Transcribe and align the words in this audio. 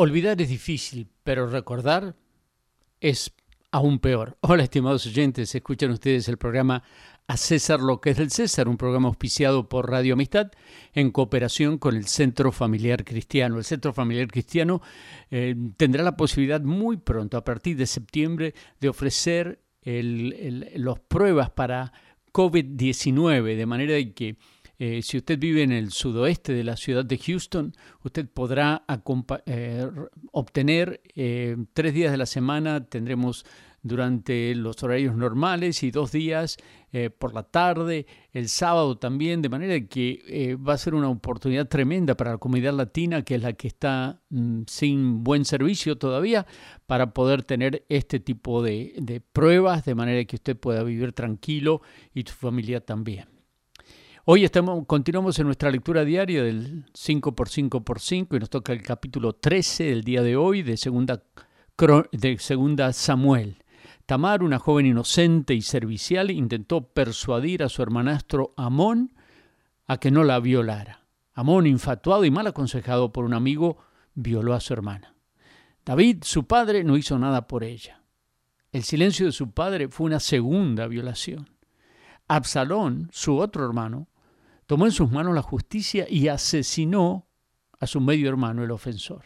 Olvidar 0.00 0.40
es 0.40 0.48
difícil, 0.48 1.08
pero 1.24 1.48
recordar 1.48 2.14
es 3.00 3.32
aún 3.72 3.98
peor. 3.98 4.38
Hola, 4.42 4.62
estimados 4.62 5.04
oyentes, 5.06 5.52
escuchan 5.52 5.90
ustedes 5.90 6.28
el 6.28 6.38
programa 6.38 6.84
A 7.26 7.36
César 7.36 7.80
lo 7.80 8.00
que 8.00 8.10
es 8.10 8.16
del 8.16 8.30
César, 8.30 8.68
un 8.68 8.76
programa 8.76 9.08
auspiciado 9.08 9.68
por 9.68 9.90
Radio 9.90 10.12
Amistad 10.12 10.52
en 10.92 11.10
cooperación 11.10 11.78
con 11.78 11.96
el 11.96 12.06
Centro 12.06 12.52
Familiar 12.52 13.04
Cristiano. 13.04 13.58
El 13.58 13.64
Centro 13.64 13.92
Familiar 13.92 14.28
Cristiano 14.28 14.82
eh, 15.32 15.56
tendrá 15.76 16.04
la 16.04 16.16
posibilidad 16.16 16.60
muy 16.60 16.98
pronto, 16.98 17.36
a 17.36 17.42
partir 17.42 17.76
de 17.76 17.88
septiembre, 17.88 18.54
de 18.80 18.88
ofrecer 18.88 19.64
las 19.82 21.00
pruebas 21.08 21.50
para 21.50 21.92
COVID-19, 22.32 23.56
de 23.56 23.66
manera 23.66 23.94
que 24.14 24.36
eh, 24.80 25.02
si 25.02 25.16
usted 25.16 25.40
vive 25.40 25.64
en 25.64 25.72
el 25.72 25.90
sudoeste 25.90 26.52
de 26.52 26.62
la 26.62 26.76
ciudad 26.76 27.04
de 27.04 27.18
Houston, 27.18 27.74
usted 28.04 28.28
podrá 28.28 28.84
eh, 29.46 29.90
obtener 30.30 31.00
eh, 31.16 31.56
tres 31.72 31.94
días 31.94 32.12
de 32.12 32.16
la 32.16 32.26
semana, 32.26 32.86
tendremos 32.86 33.44
durante 33.82 34.54
los 34.54 34.80
horarios 34.82 35.16
normales 35.16 35.82
y 35.82 35.90
dos 35.90 36.12
días 36.12 36.58
por 37.18 37.32
la 37.32 37.44
tarde, 37.44 38.06
el 38.32 38.48
sábado 38.48 38.98
también, 38.98 39.40
de 39.40 39.48
manera 39.48 39.86
que 39.86 40.56
va 40.56 40.72
a 40.72 40.78
ser 40.78 40.94
una 40.94 41.08
oportunidad 41.08 41.68
tremenda 41.68 42.16
para 42.16 42.32
la 42.32 42.38
comunidad 42.38 42.72
latina, 42.74 43.22
que 43.22 43.36
es 43.36 43.42
la 43.42 43.52
que 43.52 43.68
está 43.68 44.20
mm, 44.30 44.62
sin 44.66 45.22
buen 45.22 45.44
servicio 45.44 45.96
todavía, 45.96 46.44
para 46.86 47.14
poder 47.14 47.44
tener 47.44 47.84
este 47.88 48.18
tipo 48.18 48.62
de 48.62 49.22
pruebas, 49.32 49.84
de 49.84 49.94
manera 49.94 50.24
que 50.24 50.36
usted 50.36 50.56
pueda 50.56 50.82
vivir 50.82 51.12
tranquilo 51.12 51.80
y 52.12 52.22
su 52.22 52.34
familia 52.34 52.84
también. 52.84 53.37
Hoy 54.30 54.44
estamos, 54.44 54.84
continuamos 54.86 55.38
en 55.38 55.46
nuestra 55.46 55.70
lectura 55.70 56.04
diaria 56.04 56.42
del 56.42 56.84
5x5x5 56.92 58.36
y 58.36 58.38
nos 58.38 58.50
toca 58.50 58.74
el 58.74 58.82
capítulo 58.82 59.32
13 59.32 59.84
del 59.84 60.04
día 60.04 60.22
de 60.22 60.36
hoy 60.36 60.60
de 60.60 60.76
segunda, 60.76 61.22
de 62.12 62.38
segunda 62.38 62.92
Samuel. 62.92 63.64
Tamar, 64.04 64.42
una 64.42 64.58
joven 64.58 64.84
inocente 64.84 65.54
y 65.54 65.62
servicial, 65.62 66.30
intentó 66.30 66.82
persuadir 66.88 67.62
a 67.62 67.70
su 67.70 67.80
hermanastro 67.80 68.52
Amón 68.58 69.14
a 69.86 69.96
que 69.96 70.10
no 70.10 70.24
la 70.24 70.40
violara. 70.40 71.06
Amón, 71.32 71.66
infatuado 71.66 72.26
y 72.26 72.30
mal 72.30 72.46
aconsejado 72.48 73.10
por 73.14 73.24
un 73.24 73.32
amigo, 73.32 73.78
violó 74.12 74.52
a 74.52 74.60
su 74.60 74.74
hermana. 74.74 75.14
David, 75.86 76.18
su 76.24 76.46
padre, 76.46 76.84
no 76.84 76.98
hizo 76.98 77.18
nada 77.18 77.46
por 77.46 77.64
ella. 77.64 78.02
El 78.72 78.82
silencio 78.82 79.24
de 79.24 79.32
su 79.32 79.52
padre 79.52 79.88
fue 79.88 80.04
una 80.04 80.20
segunda 80.20 80.86
violación. 80.86 81.48
Absalón, 82.28 83.08
su 83.10 83.38
otro 83.38 83.64
hermano, 83.64 84.06
tomó 84.68 84.84
en 84.84 84.92
sus 84.92 85.10
manos 85.10 85.34
la 85.34 85.40
justicia 85.40 86.06
y 86.10 86.28
asesinó 86.28 87.26
a 87.80 87.86
su 87.86 88.02
medio 88.02 88.28
hermano, 88.28 88.62
el 88.62 88.70
ofensor. 88.70 89.24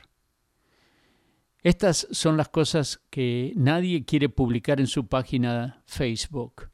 Estas 1.64 2.06
son 2.12 2.36
las 2.36 2.48
cosas 2.48 3.02
que 3.10 3.52
nadie 3.56 4.04
quiere 4.04 4.28
publicar 4.28 4.78
en 4.78 4.86
su 4.86 5.08
página 5.08 5.82
Facebook. 5.84 6.70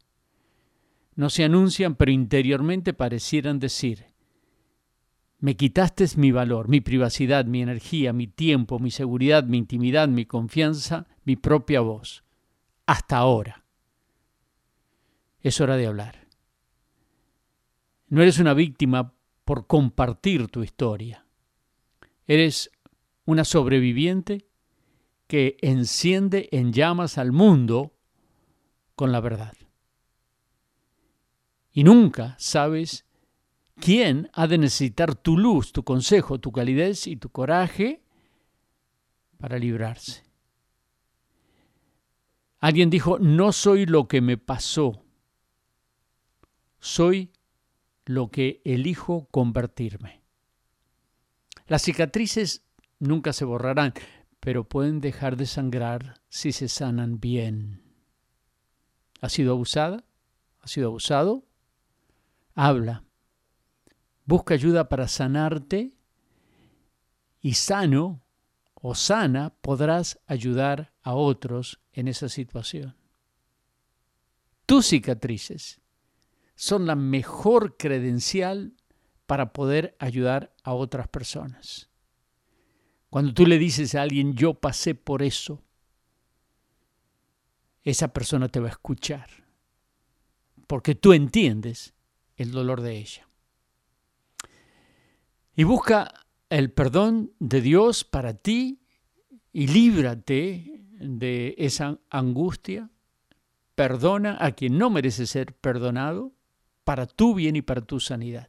No 1.15 1.31
se 1.31 1.45
anuncian, 1.45 1.95
pero 1.95 2.13
interiormente 2.13 2.93
parecieran 2.93 3.59
decir, 3.59 4.05
me 5.39 5.57
quitaste 5.57 6.05
mi 6.17 6.31
valor, 6.31 6.69
mi 6.69 6.83
privacidad, 6.83 7.47
mi 7.47 7.63
energía, 7.63 8.13
mi 8.13 8.27
tiempo, 8.27 8.79
mi 8.79 8.91
seguridad, 8.91 9.45
mi 9.45 9.57
intimidad, 9.57 10.09
mi 10.09 10.27
confianza, 10.27 11.07
mi 11.25 11.37
propia 11.37 11.81
voz. 11.81 12.23
Hasta 12.85 13.17
ahora. 13.17 13.65
Es 15.41 15.59
hora 15.63 15.77
de 15.77 15.87
hablar. 15.87 16.28
No 18.09 18.23
eres 18.23 18.39
una 18.39 18.55
víctima 18.55 19.15
por 19.45 19.67
compartir 19.67 20.49
tu 20.49 20.63
historia. 20.63 21.27
Eres 22.27 22.71
una 23.25 23.45
sobreviviente 23.45 24.47
que 25.27 25.57
enciende 25.61 26.49
en 26.53 26.73
llamas 26.73 27.19
al 27.19 27.33
mundo 27.33 27.95
con 28.95 29.13
la 29.13 29.21
verdad. 29.21 29.55
Y 31.73 31.85
nunca 31.85 32.35
sabes 32.39 33.07
quién 33.77 34.31
ha 34.33 34.47
de 34.47 34.59
necesitar 34.59 35.15
tu 35.15 35.37
luz, 35.37 35.73
tu 35.73 35.85
consejo, 35.85 36.41
tu 36.41 36.51
calidez 36.51 37.07
y 37.07 37.17
tu 37.17 37.29
coraje 37.29 38.03
para 39.39 39.59
librarse. 39.59 40.25
Alguien 42.59 42.91
dijo, 42.91 43.19
no 43.19 43.53
soy 43.53 43.87
lo 43.87 44.09
que 44.09 44.21
me 44.21 44.37
pasó, 44.37 45.05
soy 46.81 47.31
lo 48.09 48.31
que 48.31 48.63
elijo 48.65 49.29
convertirme. 49.31 50.23
Las 51.67 51.83
cicatrices 51.83 52.65
nunca 52.99 53.35
se 53.35 53.45
borrarán, 53.45 53.93
pero 54.41 54.65
pueden 54.65 55.01
dejar 55.01 55.37
de 55.37 55.45
sangrar 55.45 56.23
si 56.31 56.53
se 56.53 56.69
sanan 56.69 57.21
bien. 57.21 57.83
¿Ha 59.21 59.29
sido 59.29 59.53
abusada? 59.53 60.05
¿Ha 60.61 60.69
sido 60.69 60.89
abusado? 60.89 61.45
Habla. 62.55 63.05
Busca 64.25 64.55
ayuda 64.55 64.89
para 64.89 65.07
sanarte 65.07 65.93
y 67.43 67.55
sano 67.55 68.23
o 68.75 68.95
sana 68.95 69.55
podrás 69.61 70.19
ayudar 70.27 70.95
a 71.03 71.13
otros 71.13 71.79
en 71.93 72.09
esa 72.09 72.31
situación. 72.31 72.97
Tus 74.65 74.87
cicatrices 74.87 75.83
son 76.59 76.87
la 76.87 76.97
mejor 76.97 77.77
credencial 77.77 78.75
para 79.27 79.53
poder 79.53 79.95
ayudar 80.01 80.53
a 80.65 80.75
otras 80.75 81.07
personas. 81.07 81.89
Cuando 83.11 83.33
tú 83.33 83.47
le 83.47 83.59
dices 83.59 83.95
a 83.95 84.03
alguien, 84.03 84.35
yo 84.35 84.55
pasé 84.55 84.97
por 84.97 85.23
eso, 85.23 85.63
esa 87.85 88.13
persona 88.13 88.49
te 88.49 88.59
va 88.59 88.67
a 88.67 88.73
escuchar, 88.73 89.31
porque 90.67 90.97
tú 90.97 91.13
entiendes 91.13 91.95
el 92.35 92.51
dolor 92.51 92.81
de 92.81 92.97
ella. 92.99 93.29
Y 95.55 95.63
busca 95.63 96.13
el 96.51 96.73
perdón 96.73 97.33
de 97.39 97.61
Dios 97.61 98.03
para 98.03 98.35
ti 98.35 98.83
y 99.53 99.69
líbrate 99.69 100.83
de 100.91 101.55
esa 101.57 102.01
angustia. 102.11 102.91
Perdona 103.77 104.37
a 104.41 104.51
quien 104.51 104.77
no 104.77 104.91
merece 104.91 105.25
ser 105.25 105.55
perdonado 105.55 106.33
para 106.89 107.05
tu 107.05 107.35
bien 107.35 107.55
y 107.55 107.61
para 107.61 107.83
tu 107.83 108.01
sanidad. 108.01 108.49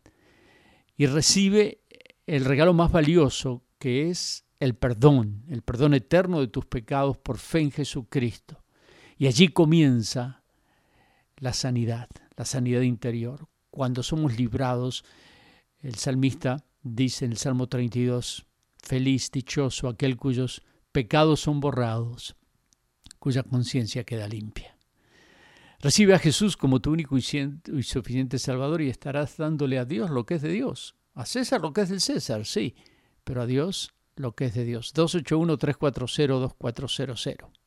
Y 0.95 1.07
recibe 1.07 1.81
el 2.25 2.45
regalo 2.45 2.73
más 2.73 2.89
valioso 2.89 3.66
que 3.79 4.09
es 4.09 4.45
el 4.61 4.75
perdón, 4.75 5.44
el 5.50 5.61
perdón 5.61 5.94
eterno 5.94 6.39
de 6.39 6.47
tus 6.47 6.66
pecados 6.66 7.17
por 7.17 7.38
fe 7.38 7.59
en 7.59 7.72
Jesucristo. 7.72 8.63
Y 9.17 9.27
allí 9.27 9.50
comienza 9.50 10.41
la 11.35 11.51
sanidad, 11.51 12.07
la 12.38 12.45
sanidad 12.45 12.79
interior. 12.79 13.50
Cuando 13.72 14.03
somos 14.03 14.38
librados, 14.38 15.03
el 15.81 15.95
salmista 15.95 16.63
dice 16.81 17.25
en 17.25 17.31
el 17.31 17.38
Salmo 17.38 17.67
32, 17.67 18.45
feliz, 18.81 19.31
dichoso 19.31 19.89
aquel 19.89 20.16
cuyos 20.16 20.61
pecados 20.94 21.41
son 21.41 21.59
borrados, 21.59 22.38
cuya 23.19 23.44
conciencia 23.44 24.06
queda 24.06 24.29
limpia. 24.29 24.78
Recibe 25.81 26.13
a 26.13 26.19
Jesús 26.19 26.57
como 26.57 26.81
tu 26.81 26.91
único 26.91 27.17
y 27.17 27.22
suficiente 27.84 28.38
Salvador 28.38 28.81
y 28.81 28.90
estarás 28.90 29.38
dándole 29.38 29.79
a 29.79 29.85
Dios 29.85 30.09
lo 30.09 30.25
que 30.25 30.35
es 30.35 30.41
de 30.41 30.50
Dios. 30.50 30.97
A 31.13 31.25
César 31.25 31.62
lo 31.62 31.72
que 31.72 31.79
es 31.81 31.90
del 31.90 32.01
César, 32.01 32.45
sí, 32.45 32.75
pero 33.23 33.41
a 33.41 33.45
Dios 33.45 33.94
lo 34.16 34.35
que 34.35 34.45
es 34.45 34.56
de 34.56 34.66
Dios. 34.66 34.94
281-340-2400. 34.94 37.59